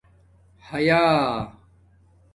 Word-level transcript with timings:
حَیا 0.71 1.05